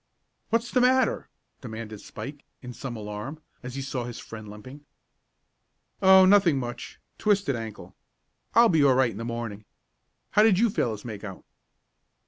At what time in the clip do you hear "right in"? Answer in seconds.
8.95-9.17